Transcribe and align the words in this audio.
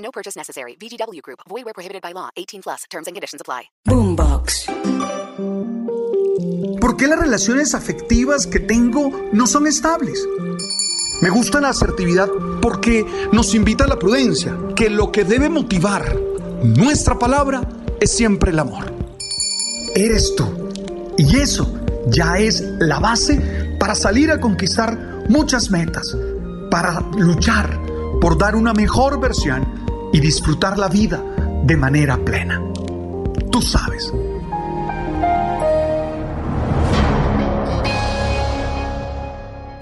No 0.00 0.10
purchase 0.10 0.36
necessary. 0.36 0.76
VGW 0.76 1.20
Group. 1.22 1.40
Void 1.48 1.64
where 1.64 1.74
prohibited 1.74 2.02
by 2.02 2.12
law. 2.12 2.30
18 2.36 2.62
plus. 2.62 2.84
Terms 2.90 3.06
and 3.06 3.14
conditions 3.14 3.40
apply. 3.40 3.70
Boombox. 3.86 4.66
¿Por 6.80 6.96
qué 6.96 7.06
las 7.06 7.18
relaciones 7.18 7.74
afectivas 7.74 8.46
que 8.46 8.60
tengo 8.60 9.28
no 9.32 9.46
son 9.46 9.66
estables? 9.66 10.26
Me 11.20 11.28
gusta 11.28 11.60
la 11.60 11.68
asertividad 11.68 12.28
porque 12.62 13.04
nos 13.32 13.54
invita 13.54 13.84
a 13.84 13.86
la 13.86 13.98
prudencia, 13.98 14.56
que 14.74 14.88
lo 14.88 15.12
que 15.12 15.24
debe 15.24 15.50
motivar 15.50 16.16
nuestra 16.62 17.18
palabra 17.18 17.60
es 18.00 18.10
siempre 18.16 18.52
el 18.52 18.58
amor. 18.58 18.92
Eres 19.94 20.34
tú. 20.34 20.70
Y 21.18 21.36
eso 21.36 21.78
ya 22.06 22.38
es 22.38 22.62
la 22.78 22.98
base 22.98 23.76
para 23.78 23.94
salir 23.94 24.30
a 24.30 24.40
conquistar 24.40 25.26
muchas 25.28 25.70
metas, 25.70 26.16
para 26.70 27.00
luchar 27.18 27.78
por 28.20 28.38
dar 28.38 28.56
una 28.56 28.72
mejor 28.72 29.20
versión 29.20 29.89
y 30.12 30.20
disfrutar 30.20 30.78
la 30.78 30.88
vida 30.88 31.22
de 31.64 31.76
manera 31.76 32.16
plena. 32.16 32.60
Tú 33.50 33.62
sabes. 33.62 34.12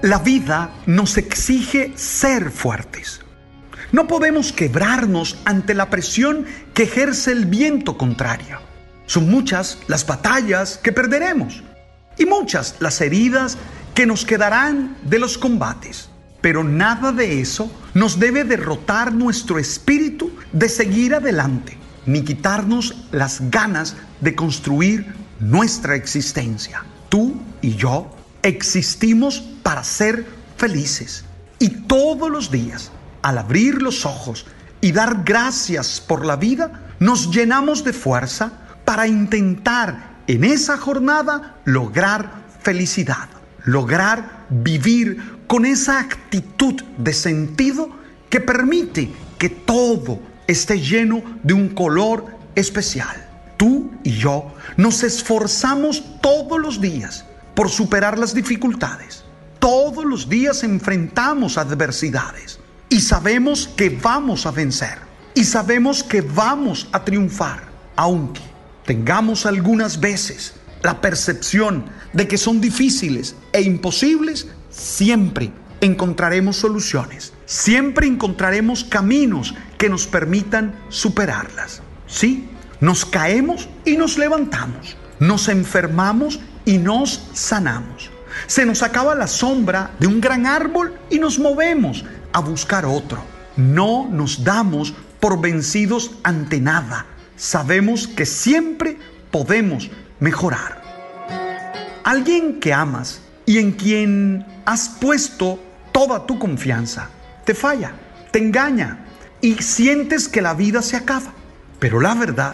La 0.01 0.19
vida 0.19 0.71
nos 0.85 1.17
exige 1.17 1.91
ser 1.95 2.51
fuertes. 2.51 3.21
No 3.91 4.07
podemos 4.07 4.53
quebrarnos 4.53 5.37
ante 5.45 5.73
la 5.73 5.89
presión 5.89 6.45
que 6.73 6.83
ejerce 6.83 7.31
el 7.31 7.45
viento 7.45 7.97
contrario. 7.97 8.59
Son 9.07 9.29
muchas 9.29 9.79
las 9.87 10.05
batallas 10.05 10.77
que 10.77 10.91
perderemos 10.91 11.63
y 12.17 12.25
muchas 12.25 12.75
las 12.79 13.01
heridas 13.01 13.57
que 13.95 14.05
nos 14.05 14.25
quedarán 14.25 14.95
de 15.03 15.19
los 15.19 15.37
combates. 15.37 16.08
Pero 16.41 16.63
nada 16.63 17.11
de 17.11 17.41
eso 17.41 17.71
nos 17.93 18.19
debe 18.19 18.43
derrotar 18.43 19.13
nuestro 19.13 19.59
espíritu 19.59 20.31
de 20.53 20.69
seguir 20.69 21.15
adelante, 21.15 21.77
ni 22.05 22.23
quitarnos 22.23 23.07
las 23.11 23.49
ganas 23.49 23.95
de 24.21 24.35
construir 24.35 25.13
nuestra 25.39 25.95
existencia. 25.95 26.83
Tú 27.09 27.41
y 27.61 27.75
yo 27.75 28.09
existimos 28.41 29.41
para 29.63 29.83
ser 29.83 30.25
felices. 30.57 31.25
Y 31.59 31.69
todos 31.69 32.29
los 32.29 32.51
días, 32.51 32.91
al 33.21 33.37
abrir 33.37 33.81
los 33.81 34.05
ojos 34.05 34.45
y 34.81 34.91
dar 34.91 35.23
gracias 35.25 35.99
por 35.99 36.25
la 36.25 36.37
vida, 36.37 36.85
nos 36.99 37.31
llenamos 37.31 37.83
de 37.83 37.93
fuerza 37.93 38.51
para 38.85 39.07
intentar 39.07 40.19
en 40.27 40.43
esa 40.43 40.77
jornada 40.77 41.57
lograr 41.65 42.45
felicidad, 42.61 43.29
lograr 43.65 44.45
vivir 44.49 45.38
con 45.49 45.65
esa 45.65 45.99
actitud 45.99 46.75
de 46.99 47.11
sentido 47.11 47.89
que 48.29 48.39
permite 48.39 49.09
que 49.39 49.49
todo 49.49 50.19
esté 50.45 50.79
lleno 50.79 51.23
de 51.41 51.55
un 51.55 51.69
color 51.69 52.27
especial. 52.53 53.27
Tú 53.57 53.89
y 54.03 54.11
yo 54.11 54.53
nos 54.77 55.01
esforzamos 55.01 56.03
todos 56.21 56.59
los 56.59 56.79
días 56.79 57.25
por 57.55 57.71
superar 57.71 58.19
las 58.19 58.35
dificultades. 58.35 59.23
Todos 59.57 60.05
los 60.05 60.29
días 60.29 60.61
enfrentamos 60.61 61.57
adversidades 61.57 62.59
y 62.87 62.99
sabemos 63.01 63.67
que 63.75 63.89
vamos 63.89 64.45
a 64.45 64.51
vencer 64.51 64.99
y 65.33 65.45
sabemos 65.45 66.03
que 66.03 66.21
vamos 66.21 66.87
a 66.91 67.03
triunfar, 67.03 67.63
aunque 67.95 68.41
tengamos 68.85 69.47
algunas 69.47 69.99
veces 69.99 70.53
la 70.83 71.01
percepción 71.01 71.85
de 72.13 72.27
que 72.27 72.37
son 72.37 72.61
difíciles 72.61 73.35
e 73.51 73.63
imposibles, 73.63 74.47
siempre 74.69 75.51
encontraremos 75.81 76.57
soluciones, 76.57 77.33
siempre 77.45 78.07
encontraremos 78.07 78.83
caminos 78.83 79.55
que 79.77 79.89
nos 79.89 80.07
permitan 80.07 80.75
superarlas. 80.89 81.81
Sí, 82.07 82.49
nos 82.79 83.05
caemos 83.05 83.69
y 83.85 83.97
nos 83.97 84.17
levantamos, 84.17 84.97
nos 85.19 85.47
enfermamos 85.47 86.39
y 86.65 86.77
nos 86.77 87.29
sanamos. 87.33 88.09
Se 88.47 88.65
nos 88.65 88.83
acaba 88.83 89.15
la 89.15 89.27
sombra 89.27 89.91
de 89.99 90.07
un 90.07 90.21
gran 90.21 90.45
árbol 90.45 90.93
y 91.09 91.19
nos 91.19 91.39
movemos 91.39 92.05
a 92.31 92.39
buscar 92.39 92.85
otro. 92.85 93.23
No 93.57 94.07
nos 94.09 94.43
damos 94.43 94.93
por 95.19 95.41
vencidos 95.41 96.11
ante 96.23 96.61
nada. 96.61 97.05
Sabemos 97.35 98.07
que 98.07 98.25
siempre 98.25 98.97
podemos 99.31 99.89
mejorar. 100.19 100.81
Alguien 102.03 102.59
que 102.59 102.73
amas 102.73 103.21
y 103.49 103.57
en 103.57 103.71
quien 103.71 104.45
has 104.63 104.89
puesto 104.89 105.59
toda 105.91 106.27
tu 106.27 106.37
confianza 106.37 107.09
te 107.45 107.55
falla, 107.55 107.93
te 108.29 108.37
engaña 108.37 109.07
y 109.41 109.55
sientes 109.55 110.29
que 110.29 110.43
la 110.43 110.53
vida 110.53 110.83
se 110.83 110.95
acaba. 110.95 111.33
Pero 111.79 111.99
la 111.99 112.13
verdad, 112.13 112.53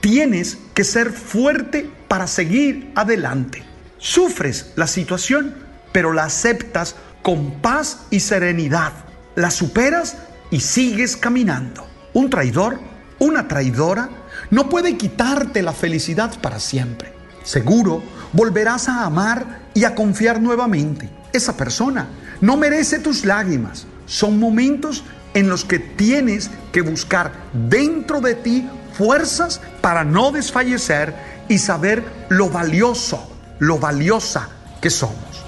tienes 0.00 0.58
que 0.74 0.82
ser 0.82 1.12
fuerte 1.12 1.88
para 2.08 2.26
seguir 2.26 2.90
adelante. 2.96 3.62
Sufres 3.98 4.72
la 4.74 4.88
situación, 4.88 5.54
pero 5.92 6.12
la 6.12 6.24
aceptas 6.24 6.96
con 7.22 7.60
paz 7.60 8.00
y 8.10 8.18
serenidad. 8.18 8.94
La 9.36 9.52
superas 9.52 10.16
y 10.50 10.58
sigues 10.58 11.16
caminando. 11.16 11.86
Un 12.14 12.30
traidor, 12.30 12.80
una 13.20 13.46
traidora, 13.46 14.08
no 14.50 14.68
puede 14.68 14.96
quitarte 14.96 15.62
la 15.62 15.72
felicidad 15.72 16.36
para 16.40 16.58
siempre. 16.58 17.12
Seguro 17.44 18.02
volverás 18.32 18.88
a 18.88 19.04
amar 19.04 19.65
y 19.76 19.84
a 19.84 19.94
confiar 19.94 20.40
nuevamente. 20.40 21.10
Esa 21.34 21.54
persona 21.54 22.08
no 22.40 22.56
merece 22.56 22.98
tus 22.98 23.26
lágrimas. 23.26 23.86
Son 24.06 24.40
momentos 24.40 25.04
en 25.34 25.50
los 25.50 25.66
que 25.66 25.78
tienes 25.78 26.50
que 26.72 26.80
buscar 26.80 27.30
dentro 27.52 28.22
de 28.22 28.34
ti 28.34 28.66
fuerzas 28.94 29.60
para 29.82 30.02
no 30.02 30.32
desfallecer 30.32 31.14
y 31.50 31.58
saber 31.58 32.02
lo 32.30 32.48
valioso, 32.48 33.30
lo 33.58 33.78
valiosa 33.78 34.48
que 34.80 34.88
somos. 34.88 35.44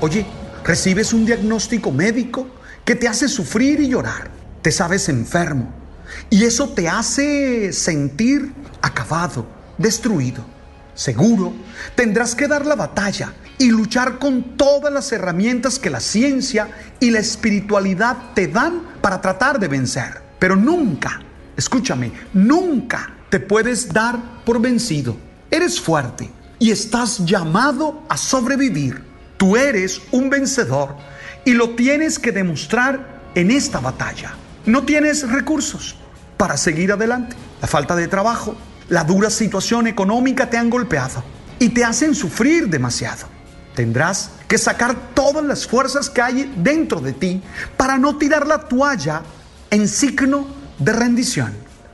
Oye, 0.00 0.26
recibes 0.62 1.14
un 1.14 1.24
diagnóstico 1.24 1.90
médico 1.90 2.46
que 2.84 2.94
te 2.94 3.08
hace 3.08 3.26
sufrir 3.26 3.80
y 3.80 3.88
llorar. 3.88 4.30
Te 4.60 4.70
sabes 4.70 5.08
enfermo. 5.08 5.72
Y 6.28 6.44
eso 6.44 6.68
te 6.68 6.90
hace 6.90 7.72
sentir 7.72 8.52
acabado, 8.82 9.46
destruido. 9.78 10.44
Seguro, 11.00 11.54
tendrás 11.94 12.34
que 12.34 12.46
dar 12.46 12.66
la 12.66 12.74
batalla 12.74 13.32
y 13.56 13.70
luchar 13.70 14.18
con 14.18 14.58
todas 14.58 14.92
las 14.92 15.10
herramientas 15.12 15.78
que 15.78 15.88
la 15.88 15.98
ciencia 15.98 16.68
y 17.00 17.10
la 17.10 17.20
espiritualidad 17.20 18.34
te 18.34 18.48
dan 18.48 18.82
para 19.00 19.18
tratar 19.18 19.58
de 19.58 19.68
vencer. 19.68 20.20
Pero 20.38 20.56
nunca, 20.56 21.22
escúchame, 21.56 22.12
nunca 22.34 23.14
te 23.30 23.40
puedes 23.40 23.90
dar 23.90 24.44
por 24.44 24.60
vencido. 24.60 25.16
Eres 25.50 25.80
fuerte 25.80 26.30
y 26.58 26.70
estás 26.70 27.24
llamado 27.24 28.02
a 28.10 28.18
sobrevivir. 28.18 29.02
Tú 29.38 29.56
eres 29.56 30.02
un 30.10 30.28
vencedor 30.28 30.96
y 31.46 31.54
lo 31.54 31.70
tienes 31.70 32.18
que 32.18 32.30
demostrar 32.30 33.22
en 33.34 33.50
esta 33.50 33.80
batalla. 33.80 34.34
No 34.66 34.82
tienes 34.82 35.26
recursos 35.30 35.96
para 36.36 36.58
seguir 36.58 36.92
adelante. 36.92 37.36
La 37.62 37.68
falta 37.68 37.96
de 37.96 38.06
trabajo, 38.06 38.54
la 38.90 39.04
dura 39.04 39.30
situación 39.30 39.86
económica 39.86 40.50
te 40.50 40.58
han 40.58 40.68
golpeado 40.68 41.24
y 41.58 41.70
te 41.70 41.84
hacen 41.84 42.14
sufrir 42.14 42.68
demasiado. 42.68 43.26
Tendrás 43.74 44.32
que 44.48 44.58
sacar 44.58 45.14
todas 45.14 45.44
las 45.44 45.66
fuerzas 45.66 46.10
que 46.10 46.20
hay 46.20 46.52
dentro 46.56 47.00
de 47.00 47.12
ti 47.12 47.40
para 47.76 47.96
no 47.96 48.18
tirar 48.18 48.46
la 48.46 48.58
toalla 48.60 49.22
en 49.70 49.88
signo 49.88 50.46
de 50.78 50.92
rendición, 50.92 51.52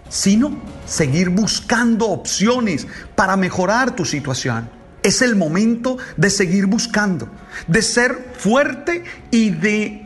sino 0.08 0.56
seguir 0.87 1.28
buscando 1.28 2.08
opciones 2.08 2.87
para 3.14 3.37
mejorar 3.37 3.94
tu 3.94 4.04
situación. 4.04 4.70
Es 5.02 5.20
el 5.20 5.37
momento 5.37 5.98
de 6.16 6.31
seguir 6.31 6.66
buscando, 6.66 7.28
de 7.69 7.82
ser 7.82 8.32
fuerte 8.38 9.04
y 9.31 9.50
de 9.50 10.06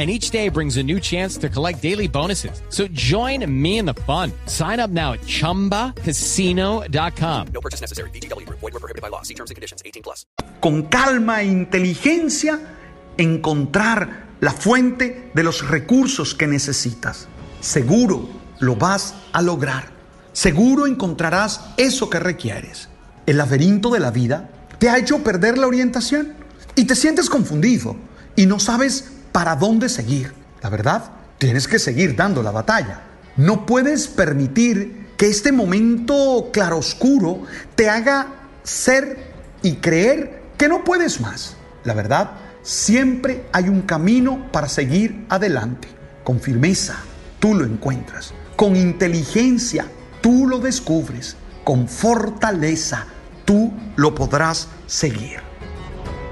And 0.00 0.08
each 0.08 0.30
day 0.30 0.48
brings 0.48 0.78
a 0.78 0.82
new 0.82 0.98
chance 0.98 1.36
to 1.36 1.50
collect 1.50 1.82
daily 1.82 2.08
bonuses. 2.08 2.62
So 2.70 2.88
join 2.88 3.44
me 3.46 3.76
in 3.76 3.84
the 3.84 3.92
fun. 4.08 4.32
Sign 4.46 4.80
up 4.80 4.88
now 4.88 5.12
at 5.12 5.20
chumbacasino.com. 5.20 7.46
No 7.52 7.60
purchase 7.60 7.82
necessary. 7.82 8.08
VGW 8.08 8.46
Group. 8.46 8.60
Void 8.60 8.72
were 8.72 8.80
prohibited 8.80 9.02
by 9.02 9.08
law. 9.08 9.20
See 9.20 9.34
terms 9.34 9.50
and 9.50 9.56
conditions. 9.56 9.82
18 9.84 10.02
plus. 10.02 10.24
con 10.60 10.84
calma 10.84 11.42
e 11.42 11.46
inteligencia, 11.46 12.60
encontrar 13.16 14.26
la 14.40 14.52
fuente 14.52 15.30
de 15.34 15.42
los 15.42 15.68
recursos 15.68 16.34
que 16.34 16.46
necesitas. 16.46 17.28
Seguro 17.60 18.28
lo 18.60 18.76
vas 18.76 19.14
a 19.32 19.42
lograr. 19.42 19.90
Seguro 20.32 20.86
encontrarás 20.86 21.60
eso 21.76 22.08
que 22.08 22.20
requieres. 22.20 22.88
El 23.26 23.38
laberinto 23.38 23.90
de 23.90 24.00
la 24.00 24.10
vida 24.10 24.50
te 24.78 24.88
ha 24.88 24.98
hecho 24.98 25.24
perder 25.24 25.58
la 25.58 25.66
orientación 25.66 26.34
y 26.76 26.84
te 26.84 26.94
sientes 26.94 27.28
confundido 27.28 27.96
y 28.36 28.46
no 28.46 28.60
sabes 28.60 29.12
para 29.32 29.56
dónde 29.56 29.88
seguir. 29.88 30.32
La 30.62 30.70
verdad, 30.70 31.10
tienes 31.38 31.66
que 31.66 31.78
seguir 31.78 32.16
dando 32.16 32.42
la 32.42 32.50
batalla. 32.50 33.02
No 33.36 33.64
puedes 33.66 34.08
permitir 34.08 35.08
que 35.16 35.26
este 35.26 35.52
momento 35.52 36.50
claroscuro 36.52 37.42
te 37.74 37.88
haga 37.88 38.26
ser 38.62 39.32
y 39.62 39.76
creer 39.76 40.42
que 40.56 40.68
no 40.68 40.84
puedes 40.84 41.20
más. 41.20 41.56
La 41.84 41.94
verdad, 41.94 42.32
siempre 42.62 43.46
hay 43.52 43.68
un 43.68 43.82
camino 43.82 44.50
para 44.52 44.68
seguir 44.68 45.24
adelante. 45.28 45.88
Con 46.24 46.40
firmeza, 46.40 46.96
tú 47.38 47.54
lo 47.54 47.64
encuentras. 47.64 48.34
Con 48.56 48.76
inteligencia, 48.76 49.86
tú 50.20 50.46
lo 50.46 50.58
descubres. 50.58 51.36
Con 51.64 51.88
fortaleza, 51.88 53.06
tú 53.44 53.72
lo 53.96 54.14
podrás 54.14 54.68
seguir. 54.86 55.38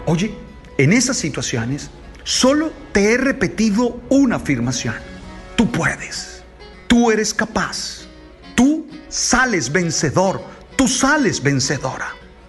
Oye, 0.06 0.34
en 0.78 0.92
esas 0.92 1.16
situaciones, 1.16 1.90
solo 2.28 2.70
te 2.92 3.14
he 3.14 3.16
repetido 3.16 4.02
una 4.10 4.36
afirmación. 4.36 4.94
Tú 5.56 5.72
puedes. 5.72 6.42
Tú 6.86 7.10
eres 7.10 7.32
capaz. 7.32 8.00
Tú 8.54 8.86
sales 9.08 9.72
vencedor. 9.72 10.42
Tú 10.76 10.88
sales 10.88 11.42
vencedora. 11.42 12.08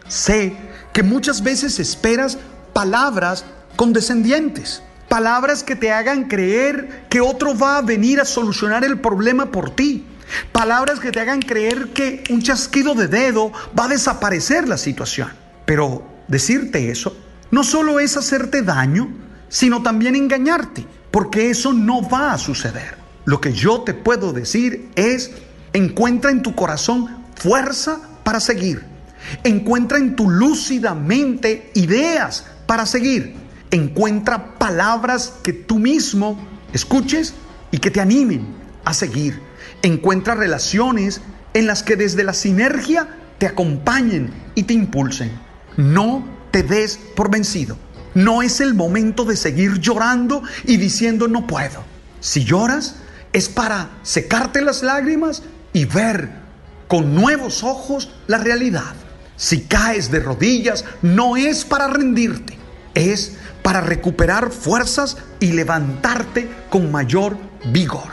Sé 0.09 0.53
que 0.91 1.01
muchas 1.01 1.41
veces 1.41 1.79
esperas 1.79 2.37
palabras 2.73 3.45
condescendientes, 3.77 4.83
palabras 5.07 5.63
que 5.63 5.77
te 5.77 5.93
hagan 5.93 6.27
creer 6.27 7.05
que 7.09 7.21
otro 7.21 7.57
va 7.57 7.77
a 7.77 7.81
venir 7.81 8.19
a 8.19 8.25
solucionar 8.25 8.83
el 8.83 8.99
problema 8.99 9.49
por 9.49 9.69
ti, 9.69 10.05
palabras 10.51 10.99
que 10.99 11.11
te 11.11 11.21
hagan 11.21 11.41
creer 11.41 11.93
que 11.93 12.25
un 12.29 12.41
chasquido 12.41 12.95
de 12.95 13.07
dedo 13.07 13.53
va 13.79 13.85
a 13.85 13.89
desaparecer 13.89 14.67
la 14.67 14.77
situación. 14.77 15.29
Pero 15.65 16.05
decirte 16.27 16.91
eso 16.91 17.15
no 17.49 17.63
solo 17.63 17.99
es 17.99 18.17
hacerte 18.17 18.61
daño, 18.61 19.28
sino 19.49 19.81
también 19.81 20.15
engañarte, 20.15 20.85
porque 21.11 21.49
eso 21.49 21.73
no 21.73 22.07
va 22.07 22.33
a 22.33 22.37
suceder. 22.37 22.97
Lo 23.25 23.41
que 23.41 23.53
yo 23.53 23.81
te 23.81 23.93
puedo 23.93 24.31
decir 24.31 24.89
es, 24.95 25.31
encuentra 25.73 26.31
en 26.31 26.41
tu 26.41 26.55
corazón 26.55 27.25
fuerza 27.35 27.99
para 28.23 28.39
seguir. 28.39 28.83
Encuentra 29.43 29.97
en 29.97 30.15
tu 30.15 30.29
lúcida 30.29 30.95
mente 30.95 31.71
ideas 31.75 32.45
para 32.65 32.85
seguir. 32.85 33.35
Encuentra 33.71 34.57
palabras 34.57 35.33
que 35.43 35.53
tú 35.53 35.77
mismo 35.77 36.39
escuches 36.73 37.33
y 37.71 37.77
que 37.77 37.91
te 37.91 38.01
animen 38.01 38.47
a 38.85 38.93
seguir. 38.93 39.41
Encuentra 39.81 40.35
relaciones 40.35 41.21
en 41.53 41.67
las 41.67 41.83
que 41.83 41.95
desde 41.95 42.23
la 42.23 42.33
sinergia 42.33 43.09
te 43.37 43.47
acompañen 43.47 44.31
y 44.55 44.63
te 44.63 44.73
impulsen. 44.73 45.31
No 45.77 46.27
te 46.51 46.63
des 46.63 46.97
por 47.15 47.29
vencido. 47.29 47.77
No 48.13 48.41
es 48.41 48.59
el 48.59 48.73
momento 48.73 49.25
de 49.25 49.35
seguir 49.35 49.79
llorando 49.79 50.43
y 50.65 50.77
diciendo 50.77 51.27
no 51.27 51.47
puedo. 51.47 51.83
Si 52.19 52.43
lloras 52.43 52.95
es 53.33 53.49
para 53.49 53.89
secarte 54.03 54.61
las 54.61 54.83
lágrimas 54.83 55.43
y 55.73 55.85
ver 55.85 56.29
con 56.87 57.13
nuevos 57.13 57.63
ojos 57.63 58.11
la 58.27 58.39
realidad. 58.39 58.95
Si 59.35 59.61
caes 59.61 60.11
de 60.11 60.19
rodillas, 60.19 60.83
no 61.01 61.37
es 61.37 61.63
para 61.63 61.87
rendirte, 61.87 62.57
es 62.93 63.37
para 63.63 63.79
recuperar 63.79 64.51
fuerzas 64.51 65.17
y 65.39 65.53
levantarte 65.53 66.49
con 66.69 66.91
mayor 66.91 67.37
vigor. 67.71 68.09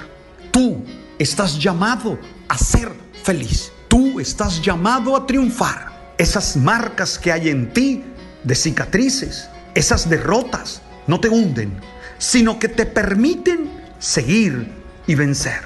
Tú 0.52 0.84
estás 1.18 1.58
llamado 1.58 2.18
a 2.48 2.58
ser 2.58 2.92
feliz. 3.24 3.72
Tú 3.88 4.20
estás 4.20 4.60
llamado 4.62 5.16
a 5.16 5.26
triunfar. 5.26 6.14
Esas 6.18 6.56
marcas 6.56 7.18
que 7.18 7.32
hay 7.32 7.48
en 7.48 7.72
ti 7.72 8.04
de 8.44 8.54
cicatrices, 8.54 9.48
esas 9.76 10.08
derrotas, 10.08 10.80
no 11.06 11.20
te 11.20 11.28
hunden, 11.28 11.78
sino 12.18 12.58
que 12.58 12.68
te 12.68 12.86
permiten 12.86 13.70
seguir 13.98 14.72
y 15.06 15.14
vencer. 15.14 15.60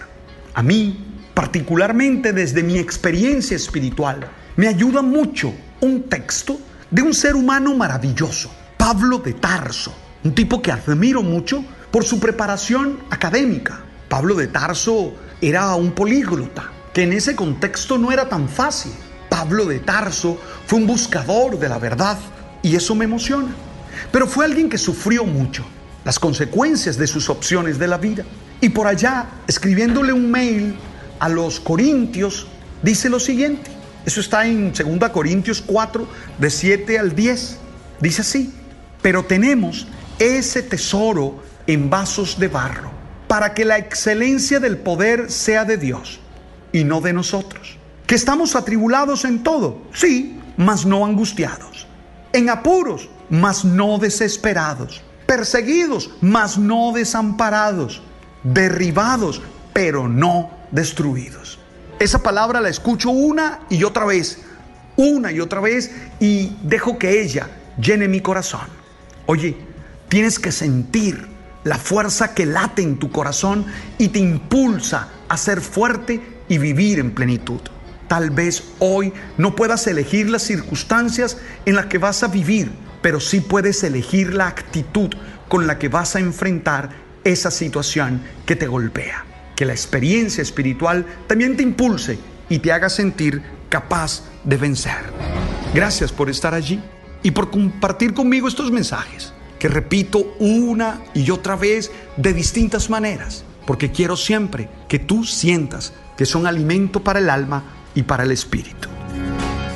A 0.52 0.62
mí, 0.62 1.22
particularmente 1.32 2.32
desde 2.32 2.64
mi 2.64 2.76
experiencia 2.76 3.56
espiritual, 3.56 4.28
me 4.56 4.66
ayuda 4.66 5.00
mucho 5.00 5.54
un 5.80 6.02
texto 6.02 6.58
de 6.90 7.02
un 7.02 7.14
ser 7.14 7.36
humano 7.36 7.74
maravilloso, 7.76 8.50
Pablo 8.76 9.18
de 9.18 9.34
Tarso, 9.34 9.94
un 10.24 10.34
tipo 10.34 10.60
que 10.60 10.72
admiro 10.72 11.22
mucho 11.22 11.64
por 11.92 12.04
su 12.04 12.18
preparación 12.18 12.98
académica. 13.10 13.80
Pablo 14.08 14.34
de 14.34 14.48
Tarso 14.48 15.14
era 15.40 15.72
un 15.76 15.92
políglota, 15.92 16.72
que 16.92 17.04
en 17.04 17.12
ese 17.12 17.36
contexto 17.36 17.96
no 17.96 18.10
era 18.10 18.28
tan 18.28 18.48
fácil. 18.48 18.92
Pablo 19.28 19.66
de 19.66 19.78
Tarso 19.78 20.36
fue 20.66 20.80
un 20.80 20.88
buscador 20.88 21.60
de 21.60 21.68
la 21.68 21.78
verdad 21.78 22.18
y 22.60 22.74
eso 22.74 22.96
me 22.96 23.04
emociona. 23.04 23.54
Pero 24.12 24.26
fue 24.26 24.44
alguien 24.44 24.68
que 24.68 24.78
sufrió 24.78 25.24
mucho 25.24 25.64
las 26.04 26.18
consecuencias 26.18 26.96
de 26.96 27.06
sus 27.06 27.28
opciones 27.30 27.78
de 27.78 27.86
la 27.86 27.98
vida. 27.98 28.24
Y 28.60 28.70
por 28.70 28.86
allá, 28.86 29.26
escribiéndole 29.46 30.12
un 30.12 30.30
mail 30.30 30.74
a 31.18 31.28
los 31.28 31.60
corintios, 31.60 32.46
dice 32.82 33.08
lo 33.08 33.20
siguiente. 33.20 33.70
Eso 34.04 34.20
está 34.20 34.46
en 34.46 34.72
2 34.72 35.10
Corintios 35.10 35.62
4, 35.64 36.06
de 36.38 36.50
7 36.50 36.98
al 36.98 37.14
10. 37.14 37.58
Dice 38.00 38.22
así, 38.22 38.52
pero 39.02 39.24
tenemos 39.24 39.86
ese 40.18 40.62
tesoro 40.62 41.42
en 41.66 41.90
vasos 41.90 42.38
de 42.38 42.48
barro, 42.48 42.90
para 43.28 43.54
que 43.54 43.64
la 43.64 43.78
excelencia 43.78 44.58
del 44.58 44.78
poder 44.78 45.30
sea 45.30 45.64
de 45.64 45.76
Dios 45.76 46.20
y 46.72 46.84
no 46.84 47.00
de 47.00 47.12
nosotros. 47.12 47.76
Que 48.06 48.14
estamos 48.14 48.56
atribulados 48.56 49.24
en 49.24 49.42
todo, 49.42 49.82
sí, 49.92 50.40
mas 50.56 50.84
no 50.84 51.04
angustiados. 51.04 51.86
En 52.32 52.48
apuros, 52.48 53.08
mas 53.30 53.64
no 53.64 53.98
desesperados. 53.98 55.02
Perseguidos, 55.26 56.10
mas 56.20 56.58
no 56.58 56.92
desamparados. 56.92 58.02
Derribados, 58.42 59.40
pero 59.72 60.08
no 60.08 60.50
destruidos. 60.70 61.58
Esa 61.98 62.22
palabra 62.22 62.60
la 62.60 62.68
escucho 62.68 63.10
una 63.10 63.60
y 63.68 63.84
otra 63.84 64.04
vez, 64.04 64.40
una 64.96 65.32
y 65.32 65.40
otra 65.40 65.60
vez, 65.60 65.90
y 66.18 66.56
dejo 66.62 66.98
que 66.98 67.22
ella 67.22 67.48
llene 67.80 68.08
mi 68.08 68.20
corazón. 68.20 68.66
Oye, 69.26 69.56
tienes 70.08 70.38
que 70.38 70.50
sentir 70.50 71.28
la 71.64 71.76
fuerza 71.76 72.34
que 72.34 72.46
late 72.46 72.82
en 72.82 72.98
tu 72.98 73.10
corazón 73.10 73.66
y 73.98 74.08
te 74.08 74.18
impulsa 74.18 75.08
a 75.28 75.36
ser 75.36 75.60
fuerte 75.60 76.40
y 76.48 76.58
vivir 76.58 76.98
en 76.98 77.14
plenitud. 77.14 77.60
Tal 78.08 78.30
vez 78.30 78.64
hoy 78.80 79.12
no 79.38 79.54
puedas 79.54 79.86
elegir 79.86 80.28
las 80.30 80.42
circunstancias 80.42 81.38
en 81.64 81.76
las 81.76 81.86
que 81.86 81.98
vas 81.98 82.22
a 82.22 82.28
vivir, 82.28 82.72
pero 83.02 83.20
sí 83.20 83.40
puedes 83.40 83.82
elegir 83.82 84.34
la 84.34 84.48
actitud 84.48 85.10
con 85.48 85.66
la 85.66 85.78
que 85.78 85.88
vas 85.88 86.16
a 86.16 86.20
enfrentar 86.20 86.90
esa 87.24 87.50
situación 87.50 88.22
que 88.46 88.56
te 88.56 88.66
golpea. 88.66 89.24
Que 89.56 89.64
la 89.64 89.72
experiencia 89.72 90.42
espiritual 90.42 91.04
también 91.26 91.56
te 91.56 91.62
impulse 91.62 92.18
y 92.48 92.58
te 92.58 92.72
haga 92.72 92.88
sentir 92.88 93.42
capaz 93.68 94.22
de 94.44 94.56
vencer. 94.56 94.98
Gracias 95.74 96.12
por 96.12 96.30
estar 96.30 96.54
allí 96.54 96.80
y 97.22 97.30
por 97.30 97.50
compartir 97.50 98.14
conmigo 98.14 98.48
estos 98.48 98.72
mensajes, 98.72 99.32
que 99.58 99.68
repito 99.68 100.34
una 100.38 101.00
y 101.14 101.30
otra 101.30 101.56
vez 101.56 101.90
de 102.16 102.32
distintas 102.32 102.90
maneras, 102.90 103.44
porque 103.66 103.92
quiero 103.92 104.16
siempre 104.16 104.68
que 104.88 104.98
tú 104.98 105.24
sientas 105.24 105.92
que 106.16 106.26
son 106.26 106.46
alimento 106.46 107.02
para 107.02 107.18
el 107.18 107.30
alma 107.30 107.62
y 107.94 108.02
para 108.02 108.24
el 108.24 108.32
espíritu. 108.32 108.88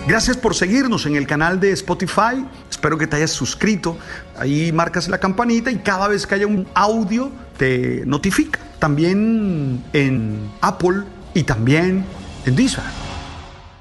Gracias 0.06 0.36
por 0.36 0.54
seguirnos 0.54 1.06
en 1.06 1.16
el 1.16 1.26
canal 1.26 1.60
de 1.60 1.72
Spotify. 1.72 2.44
Espero 2.84 2.98
que 2.98 3.06
te 3.06 3.16
hayas 3.16 3.30
suscrito. 3.30 3.96
Ahí 4.36 4.70
marcas 4.70 5.08
la 5.08 5.16
campanita 5.16 5.70
y 5.70 5.78
cada 5.78 6.06
vez 6.06 6.26
que 6.26 6.34
haya 6.34 6.46
un 6.46 6.66
audio 6.74 7.32
te 7.56 8.02
notifica. 8.04 8.60
También 8.78 9.82
en 9.94 10.50
Apple 10.60 11.04
y 11.32 11.44
también 11.44 12.04
en 12.44 12.54
Deezer. 12.54 12.84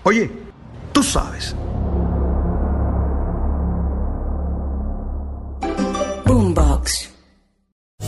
Oye, 0.03 0.31
tú 0.93 1.03
sabes. 1.03 1.53
Boombox. 6.25 7.09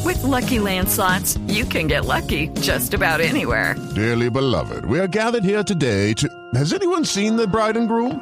With 0.06 0.24
lucky 0.24 0.60
landslots, 0.60 1.38
you 1.50 1.66
can 1.66 1.88
get 1.90 2.06
lucky 2.06 2.48
just 2.62 2.94
about 2.94 3.20
anywhere. 3.20 3.76
Dearly 3.96 4.30
beloved, 4.30 4.86
we 4.86 5.02
are 5.02 5.10
gathered 5.10 5.44
here 5.44 5.62
today 5.62 6.14
to. 6.14 6.30
Has 6.54 6.72
anyone 6.72 7.04
seen 7.04 7.36
the 7.36 7.48
bride 7.48 7.76
and 7.76 7.90
groom? 7.90 8.22